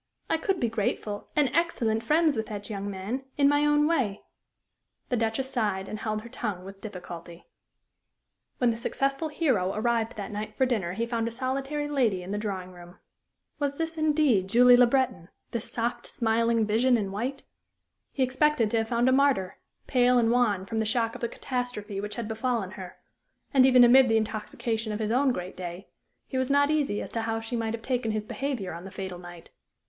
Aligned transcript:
I 0.31 0.39
could 0.39 0.59
be 0.59 0.67
grateful 0.67 1.27
and 1.35 1.47
excellent 1.53 2.01
friends 2.01 2.35
with 2.35 2.47
that 2.47 2.71
young 2.71 2.89
man 2.89 3.23
in 3.37 3.47
my 3.47 3.63
own 3.67 3.85
way." 3.85 4.23
The 5.09 5.15
Duchess 5.15 5.51
sighed, 5.51 5.87
and 5.87 5.99
held 5.99 6.23
her 6.23 6.27
tongue 6.29 6.65
with 6.65 6.81
difficulty. 6.81 7.45
When 8.57 8.71
the 8.71 8.77
successful 8.77 9.27
hero 9.27 9.71
arrived 9.75 10.15
that 10.15 10.31
night 10.31 10.55
for 10.55 10.65
dinner 10.65 10.93
he 10.93 11.05
found 11.05 11.27
a 11.27 11.31
solitary 11.31 11.87
lady 11.87 12.23
in 12.23 12.31
the 12.31 12.39
drawing 12.39 12.71
room. 12.71 12.97
Was 13.59 13.77
this, 13.77 13.95
indeed, 13.95 14.49
Julie 14.49 14.75
Le 14.75 14.87
Breton 14.87 15.29
this 15.51 15.71
soft, 15.71 16.07
smiling 16.07 16.65
vision 16.65 16.97
in 16.97 17.11
white? 17.11 17.43
He 18.11 18.23
expected 18.23 18.71
to 18.71 18.77
have 18.77 18.89
found 18.89 19.07
a 19.07 19.11
martyr, 19.11 19.59
pale 19.85 20.17
and 20.17 20.31
wan 20.31 20.65
from 20.65 20.79
the 20.79 20.83
shock 20.85 21.13
of 21.13 21.21
the 21.21 21.29
catastrophe 21.29 22.01
which 22.01 22.15
had 22.15 22.27
befallen 22.27 22.71
her, 22.71 22.97
and, 23.53 23.67
even 23.67 23.83
amid 23.83 24.09
the 24.09 24.17
intoxication 24.17 24.91
of 24.91 24.99
his 24.99 25.11
own 25.11 25.31
great 25.31 25.55
day, 25.55 25.89
he 26.25 26.39
was 26.39 26.49
not 26.49 26.71
easy 26.71 27.03
as 27.03 27.11
to 27.11 27.21
how 27.21 27.39
she 27.39 27.55
might 27.55 27.75
have 27.75 27.83
taken 27.83 28.09
his 28.09 28.25
behavior 28.25 28.73
on 28.73 28.83
the 28.83 28.89
fatal 28.89 29.19
night. 29.19 29.51